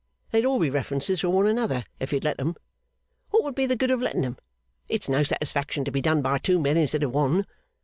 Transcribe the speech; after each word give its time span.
They'd 0.31 0.47
all 0.47 0.57
be 0.57 0.71
references 0.71 1.19
for 1.19 1.29
one 1.29 1.45
another, 1.45 1.83
if 1.99 2.11
you'd 2.11 2.23
let 2.23 2.39
'em. 2.39 2.55
What 3.29 3.43
would 3.43 3.53
be 3.53 3.67
the 3.67 3.75
good 3.75 3.91
of 3.91 4.01
letting 4.01 4.25
'em? 4.25 4.37
It's 4.89 5.07
no 5.07 5.21
satisfaction 5.21 5.85
to 5.85 5.91
be 5.91 6.01
done 6.01 6.23
by 6.23 6.39
two 6.39 6.57
men 6.59 6.75
instead 6.75 7.03
of 7.03 7.13
one. 7.13 7.45